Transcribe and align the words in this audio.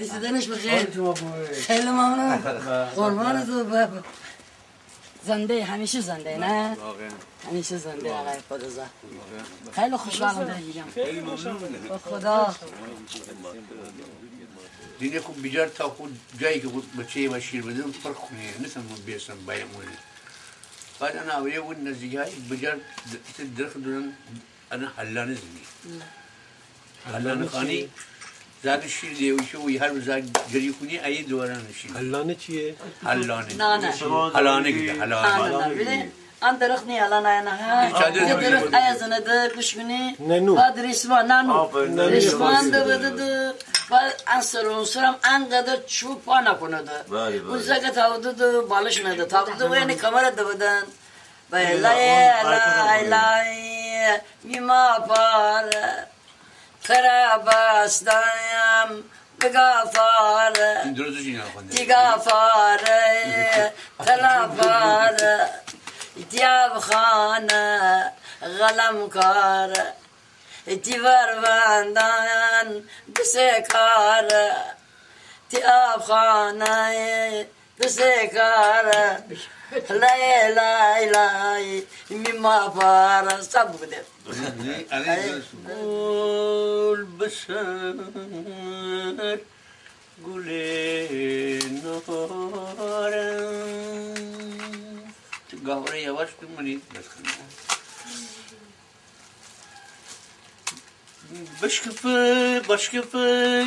رسیدنش 0.00 0.48
بخیر 0.48 0.86
خیلی 1.66 1.90
ممنون. 1.90 2.36
قربان 2.96 3.46
تو 3.46 3.64
بابا 3.64 3.86
زنده 5.26 5.64
همیشه 5.64 6.00
زنده 6.00 6.38
نه 6.38 6.76
همیشه 7.48 7.76
زنده 7.78 8.12
آقای 8.12 8.38
خدازا 8.48 8.82
خیلی 9.72 9.96
خوشحالم 9.96 10.44
در 10.44 10.54
دیدم 10.54 10.84
با 11.88 11.98
خدا 11.98 12.54
دیگه 15.00 15.20
خب 15.20 15.42
بیجار 15.42 15.68
تا 15.68 15.88
خود 15.88 16.20
جایی 16.40 16.60
که 16.60 16.68
خود 16.68 16.96
بچه 16.96 17.28
و 17.28 17.40
شیر 17.40 17.62
بدم 17.62 17.92
فرق 17.92 18.14
کنه 18.14 18.58
نیستم 18.58 18.80
من 18.80 18.96
بیستم 19.06 19.38
بایمونی 19.46 19.96
بعد 21.00 21.16
انا 21.16 21.32
اولیه 21.32 21.58
اون 21.58 21.88
نزدیک 21.88 22.14
های 22.14 22.30
بیجار 22.50 22.76
درخت 23.58 23.76
دونن 23.76 24.12
انا 24.72 24.88
حلانه 24.96 25.34
زمین 25.34 26.02
حلانه 27.14 27.46
خانی 27.48 27.88
زاد 28.64 28.86
شیر 28.86 29.12
دیوشه 29.12 29.58
و 29.58 29.68
هر 29.80 30.00
زاد 30.00 30.22
جری 30.52 30.74
کنی 30.80 30.98
ای 30.98 31.22
دوران 31.22 31.66
شیر 31.74 31.92
حلانه 31.92 32.34
چیه؟ 32.34 32.74
حلانه 33.04 33.54
نه 33.54 33.76
نه 33.76 34.30
حلانه 34.34 34.70
گیده 34.70 35.00
حلانه 35.00 36.10
آن 36.42 36.56
درخت 36.56 36.86
نی 36.86 37.00
الان 37.00 37.26
نه 37.26 37.50
ها 37.50 38.08
یه 38.08 38.34
درخت 38.34 38.64
بود. 38.64 38.74
ای 38.74 38.98
زنه 39.00 39.20
ده 39.20 39.50
کشونی 39.56 40.16
ننو. 40.20 40.54
بعد 40.54 40.80
ریسمان 40.80 41.26
نانو 41.26 41.86
نانو. 41.86 42.08
ریسمان 42.08 42.70
ده 42.70 43.54
بده 43.90 43.98
ده 43.98 44.10
بعد 44.10 44.22
انسر 44.26 44.66
اونسرم 44.66 45.16
انقدر 45.24 45.76
چوب 45.76 46.24
پا 46.24 46.40
نکنه 46.40 46.82
ده 46.82 47.14
اون 47.48 47.58
زگه 47.58 47.90
تاوده 47.90 48.32
ده 48.32 48.60
بالش 48.60 49.00
نده. 49.00 49.24
تاوده 49.24 49.54
ده 49.54 49.68
و 49.68 49.76
یعنی 49.76 49.94
کمر 49.94 50.30
ده 50.30 50.44
بدن. 50.44 50.82
بای 51.50 51.78
لای 51.78 52.30
لای 52.42 53.08
لای. 53.08 54.18
میما 54.42 54.98
پاره 55.08 56.06
ترا 56.84 57.38
بستم 57.38 59.04
بگافاره 59.40 60.80
این 60.84 60.92
درست 60.94 61.22
چی 61.22 61.32
نخونده 61.32 61.76
دیگه 61.76 62.16
فاره 62.18 63.72
تلافاره 64.06 65.50
دیاب 66.30 66.78
خانه. 66.78 68.12
غلم 68.42 69.08
کار. 69.08 69.72
تفرفندان 70.66 72.84
بسكار 73.08 74.28
تقاب 75.50 76.00
خاناي 76.00 77.46
بسكار 77.80 79.20
لاي 79.90 80.54
لاي 80.54 81.10
لاي 81.10 81.84
مما 82.10 82.70
فار 82.70 83.42
صبودت 83.42 84.06
قول 85.68 87.04
بشار 87.04 87.96
قولي 90.24 91.58
نهارا 91.58 93.30
قهرية 95.66 96.10
واش 96.10 96.28
في 96.28 96.46
بس 96.94 97.04
خلنا 97.08 97.32
بشکفه 101.62 102.60
بشکفه 102.68 103.66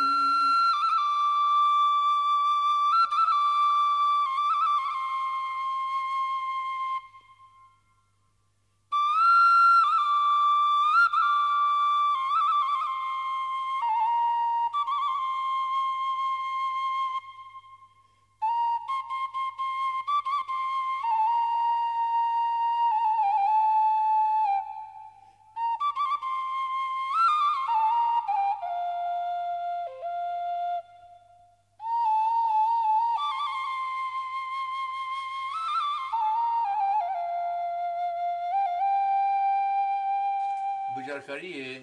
विचारकारी 41.04 41.53
आहे 41.53 41.75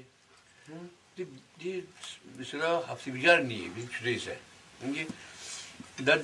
हम्म, 0.68 0.86
ती 1.18 1.24
ती 1.62 1.72
दुसरं 2.38 2.80
हापसी 2.88 3.12
विचार 3.12 3.40
नाही 3.42 3.60
आहे 3.68 3.86
श्रेयस 3.94 4.28
आहे 4.28 4.38
म्हणजे 4.82 5.06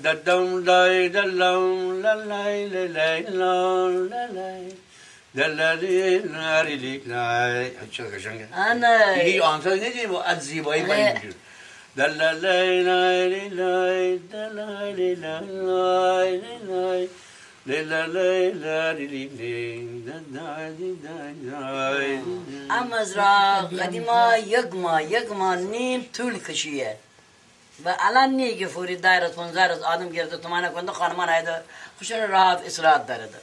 दद्दम 0.03 0.57
लाय 0.65 1.07
दल्लम 1.09 1.91
लल्लाय 2.01 2.65
ललाय 2.67 3.21
ललाय 3.29 4.69
आंसर 9.43 9.75
नहीं 9.75 9.91
थी 9.93 10.05
वो 10.05 10.17
अजी 10.25 10.61
भाई 10.61 10.79
हाँ। 10.79 10.87
भाई 10.89 11.29
दल्लाय 11.97 12.33
लाय 12.81 13.29
लाय 13.51 14.17
दल्लाय 14.33 15.15
लाय 15.15 16.35
लाय। 16.63 17.05
این 17.67 17.83
میشه 17.83 17.95
دلالای 17.95 18.51
لای 18.51 19.07
لای 19.07 19.99
دلالای 20.05 20.95
لای 21.03 21.33
لای 21.43 22.17
لای 22.17 22.19
اما 22.69 22.95
از 22.95 23.17
را 23.17 23.67
قدیما 23.79 24.37
یک 24.37 24.73
ماه 24.73 25.03
یک 25.03 25.31
ماه 25.31 25.55
نیم 25.55 26.05
طول 26.13 26.39
کشیه 26.39 26.97
و 27.85 27.95
الان 27.99 28.29
نیه 28.29 28.57
که 28.57 28.67
فوری 28.67 28.95
دایره 28.95 29.29
پونزه 29.29 29.67
روز 29.67 29.81
آدم 29.81 30.09
گرده 30.09 30.37
تو 30.37 30.49
منه 30.49 30.69
کنده 30.69 30.91
خانمان 30.91 31.29
هایده 31.29 31.61
خوشن 31.97 32.27
راحت 32.27 32.65
اصلاحات 32.65 33.07
داره 33.07 33.25
ده 33.25 33.39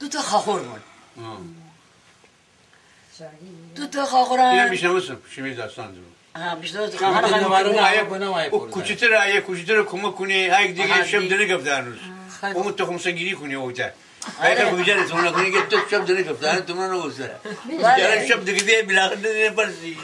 دو 0.00 0.08
تا 0.08 0.22
خاخور 0.22 0.60
من 0.60 0.80
دو 3.76 3.86
تا 3.86 4.04
خاخوران 4.04 4.76
شمی 5.30 5.54
داستان 5.54 5.96
بیشتر 6.60 6.86
تو 6.86 7.04
اون 7.04 7.14
خاخوران 7.14 8.22
آیه 8.22 8.48
او 8.50 8.66
کوچیتر 8.66 9.14
آیه 9.14 9.40
کوچیتر 9.40 9.82
کمک 9.82 10.14
کنی 10.14 10.46
های 10.46 10.68
دیگه 10.72 10.92
آها، 10.92 11.04
شب 11.04 11.20
دیگه. 11.20 11.36
دنه 11.36 11.56
گفت 11.56 11.66
هنوز 11.66 11.98
خیلی 11.98 12.13
خیلی 12.40 12.52
اون 12.52 12.72
تو 12.72 12.86
خمسه 12.86 13.10
گیری 13.10 13.34
کنی 13.34 13.54
او 13.54 13.72
چه 13.72 13.92
اگر 14.40 14.64
بیجر 14.64 14.98
از 14.98 15.10
اونه 15.10 15.30
کنی 15.30 15.52
که 15.52 15.62
تو 15.62 15.76
شب 15.90 16.06
دنی 16.06 16.24
شب 16.24 16.40
دنی 16.40 16.60
تو 16.60 16.74
منو 16.74 17.02
گوزه 17.02 17.30
شب 18.28 18.44
دیگه 18.44 18.60
دیگه 18.60 18.82
بلاخت 18.82 19.14
دیگه 19.14 19.50
پرسی 19.50 19.98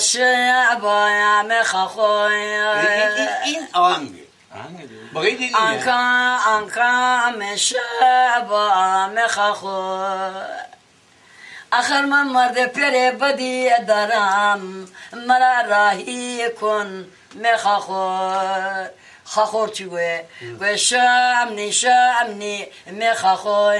شبا 0.00 1.10
یا 1.10 1.42
مخخو 1.42 2.00
این 2.00 3.66
آنگ 3.72 4.12
بقید 5.14 5.38
دیگه 5.38 5.56
مخخو 9.16 10.04
آخر 11.72 12.04
من 12.04 12.26
مرد 12.26 12.72
بدی 13.18 13.70
دارم 13.86 14.88
مرا 15.26 15.60
راهی 15.68 16.50
کن 16.60 17.06
می‌خواه 17.34 18.88
خخور 19.26 19.68
چی 19.68 19.84
گوه 19.84 20.20
گوه 20.58 20.76
شامنی 20.76 21.72
شامنی 21.72 22.66
مخخور 22.86 23.76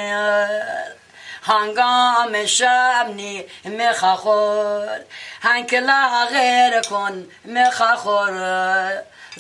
هنگام 1.43 2.47
شامنی 2.47 3.45
مخخور 3.65 5.01
هنکلا 5.43 6.27
غیر 6.33 6.81
کن 6.81 7.27
مخخور 7.45 8.33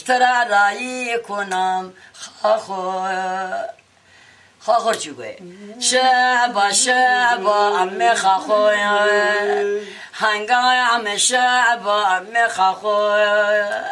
ترا 0.07 0.43
رایی 0.51 1.19
کنم 1.19 1.93
خخور 2.43 3.65
خاخور 4.61 4.95
چی 4.95 5.11
گوه 5.11 5.37
شبا 5.81 6.73
شبا 6.73 7.79
امه 7.79 8.15
خاخور 8.15 8.75
هنگام 10.13 11.17
شبا 11.17 12.07
امه 12.07 12.49
خاخور 12.49 13.85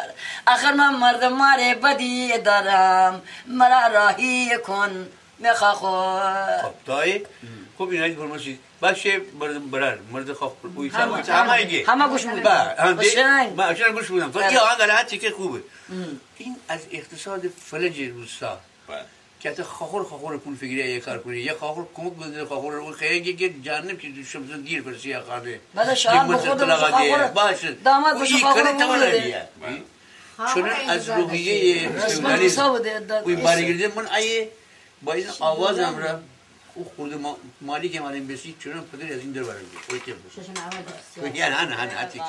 آخر 0.47 0.73
من 0.73 0.95
مردم 0.95 1.33
ماره 1.33 1.75
بدی 1.75 2.37
دارم. 2.37 3.21
مرا 3.47 3.87
راهی 3.87 4.57
کن 4.57 5.07
میخوا 5.39 5.73
خب 6.63 6.73
دایی؟ 6.85 7.25
خب 7.77 7.89
این 7.89 8.01
هایی 8.01 8.15
فرماشید 8.15 8.59
باشه 8.81 9.21
مرد 9.39 9.71
برار 9.71 9.99
مرد 10.11 10.33
خواب 10.33 10.57
بوی 10.75 10.89
سمت 10.89 11.29
همه 11.29 11.51
ایگه 11.51 11.83
همه 11.87 12.07
گوش 12.07 12.25
بودم 12.25 12.41
بله، 12.41 13.49
من 13.57 13.63
اشان 13.63 13.91
گوش 13.91 14.07
بودم 14.07 14.31
فقط 14.31 14.43
بله. 14.43 14.53
یه 14.53 14.59
آن 14.59 14.75
قلعه 14.75 15.17
که 15.17 15.31
خوبه. 15.31 15.61
این 16.37 16.55
از 16.69 16.79
اقتصاد 16.91 17.41
فلج 17.47 18.01
روستا. 18.01 18.59
بله. 18.87 19.05
که 19.39 19.49
حتی 19.49 19.63
خاخور 19.63 20.03
خاخور 20.03 20.37
پول 20.37 20.55
فکری 20.55 20.73
یه 20.73 20.99
کار 20.99 21.19
کنی. 21.19 21.37
یه 21.37 21.53
خاخور 21.53 21.85
کمک 21.95 22.13
بده 22.13 22.45
خاخور 22.45 22.75
اون 22.75 22.93
خیلی 22.93 23.33
که 23.33 23.53
جانب 23.61 23.99
که 23.99 24.07
شمسون 24.31 24.61
دیر 24.61 24.81
پرسی 24.81 25.09
یا 25.09 25.23
خانه. 25.23 25.59
بله 25.73 25.95
شام 25.95 26.27
بخودم 26.27 26.75
خاخور 26.75 27.27
باشه. 27.27 27.71
داماد 27.71 28.21
بشه 28.21 28.39
خاخور 28.39 28.73
بوده 28.73 29.47
چون 30.53 30.69
از 30.69 31.09
روحیه 31.09 31.89
رسما 31.89 32.07
فیودالیسم 32.07 32.61
تصاوده 32.61 32.99
داد. 32.99 33.27
وی 33.27 33.35
بارگیرده 33.35 33.95
من 33.95 34.07
ایه 34.07 34.49
با 35.01 35.13
این 35.13 35.27
آواز 35.39 35.79
امرا 35.79 36.19
او 36.75 36.91
خورده 36.95 37.15
ما 37.15 37.37
مالی 37.61 37.89
که 37.89 37.99
مالیم 37.99 38.27
بسی 38.27 38.55
چون 38.59 38.81
پدر 38.81 39.13
از 39.13 39.19
این 39.19 39.31
در 39.31 39.43
برم 39.43 39.57
اوی 39.89 39.99
که 39.99 40.13
بود. 40.13 40.31
یعنی 41.25 41.39
هنه 41.39 41.75
هنه 41.75 41.91
حتی 41.91 42.19
که 42.19 42.25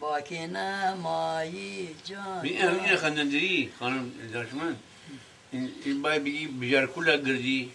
باکی 0.00 0.46
نمایی 0.46 1.96
جان 2.04 2.40
این 2.42 2.68
این 2.68 2.96
خندندری 2.96 3.72
خانم 3.78 4.10
دانشمند. 4.32 4.76
این 5.52 5.70
این 5.84 6.02
باید 6.02 6.24
بگی 6.24 6.46
بجار 6.46 6.86
کلا 6.86 7.16
گردی. 7.16 7.72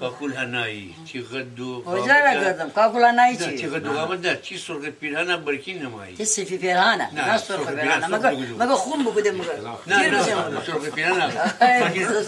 کاکول 0.00 0.32
هنایی 0.32 0.94
چی 1.04 1.22
غدو 1.22 1.82
وجا 1.86 2.04
نگردم 2.04 2.70
کاکولا 2.70 3.10
نایی 3.10 3.36
نه 3.36 3.44
چی 3.46 3.58
چی 3.58 3.66
غدو 3.68 3.92
قامت 3.92 4.26
نه 4.26 4.36
چی 4.42 4.58
سرخ 4.58 4.84
پیرهنه 5.00 5.36
برکی 5.36 5.74
نمایی 5.74 6.16
تی 6.16 6.24
سفی 6.24 6.58
پیرهانه 6.58 7.08
نه، 7.14 7.38
سرخ 7.38 7.66
پیرهانه 7.68 8.18
پیرهان، 8.18 8.62
مگه 8.62 8.74
خون 8.74 9.04
بگوده 9.04 9.30
مگه 9.32 9.60
نه 9.86 10.10
نه. 10.10 10.22
سرخ 10.66 10.84
پیرهنه 10.94 11.24
ای، 11.62 11.82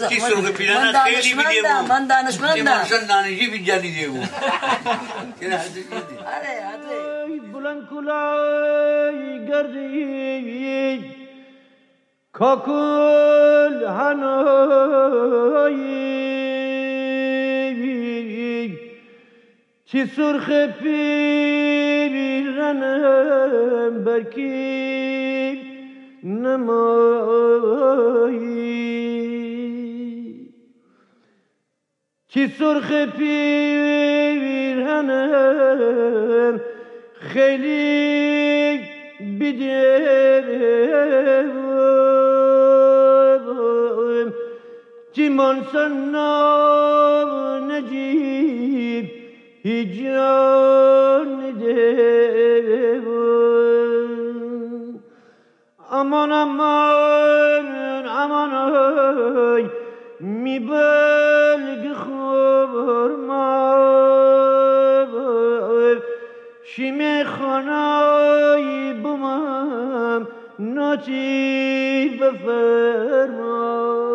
چی 0.09 0.19
من- 0.19 0.29
سرخ 0.29 0.37
من 0.43 0.51
پیرهنه 0.51 0.99
خیلی 1.03 1.33
دانشمندم، 1.33 1.81
بود 1.81 1.91
من 1.91 2.07
دانشمندم. 2.07 2.55
چی 2.55 2.61
منشان 2.61 3.03
نانجی 3.07 3.47
بی 3.47 3.63
جانی 3.65 3.91
دیه 3.91 4.07
بود 4.07 4.29
آره 6.35 6.53
آره 6.73 7.39
بلند 7.53 7.81
کلای 7.89 9.19
گردی 9.47 11.05
کاکل 12.33 13.83
هنایی 15.27 16.36
چی 19.91 20.05
سرخ 20.05 20.47
پیرنم 20.79 21.23
برکی 24.03 25.61
نمایی؟ 26.23 27.77
چی 32.27 32.47
سرخ 32.47 32.91
پیرهنم 33.17 34.59
خیلی 37.19 38.79
بیدم 39.39 40.47
چی 45.13 45.29
منسن 45.29 46.15
نجیب؟ 47.71 48.76
هیچ 48.76 48.76
دی 49.67 49.85
جون 49.95 51.31
دی 51.59 52.99
بو 53.03 53.23
امان 55.91 56.31
آی 58.53 59.63
می 60.19 60.59
بل 60.59 61.93
خبر 61.93 63.09
ما 63.27 63.45
بو 65.11 65.99
شی 66.63 66.91
میخونای 66.91 68.67
ب 68.93 69.07
من 69.07 70.27
نصیب 70.59 72.19
فرما. 72.45 74.06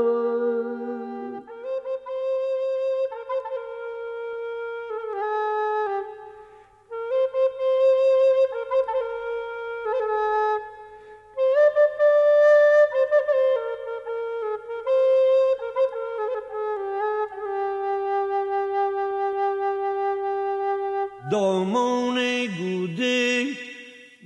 گوده 22.49 23.47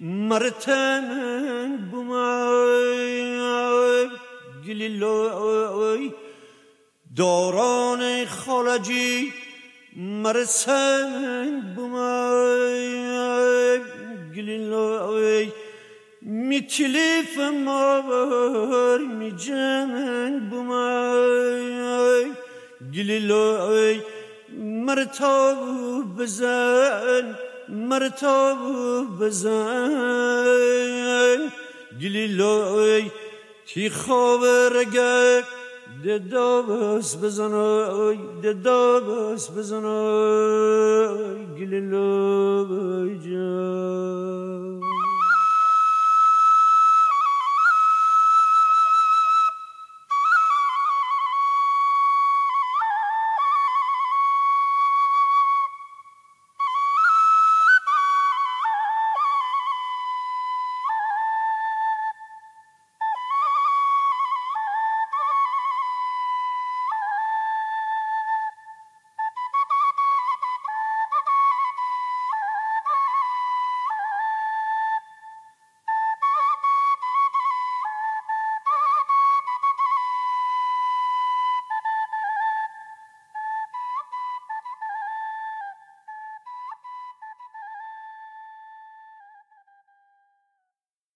مرتن 0.01 1.09
بومای 1.91 3.37
گلیلای 4.67 6.13
داران 7.17 8.27
خالجی 8.27 9.32
مرسن 9.96 11.75
بومای 11.77 12.87
گلیلای 14.37 15.53
می 16.23 16.61
تلیف 16.67 17.39
مار 17.39 18.99
می 18.99 19.32
جمن 19.32 20.49
بومای 20.51 21.77
گلیلای 22.94 24.01
مرتاب 24.58 26.17
بزن. 26.19 27.45
مرتاب 27.69 28.58
بزن. 29.20 30.58
گلیلای 32.01 33.11
تی 33.67 33.91
خواب 33.91 34.44
رگه؟ 34.44 35.44
ده 36.05 36.19
دابس 36.19 37.17
بزنای 37.17 38.19
ده 38.43 38.53
دابس 38.53 39.51
بزنای 39.51 41.17
گلیلای 41.58 43.19
جان. 43.19 44.85